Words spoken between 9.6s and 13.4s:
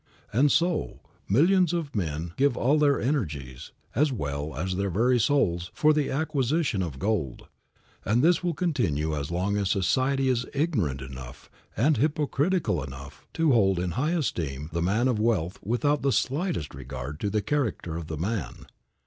society is ignorant enough and hypocritical enough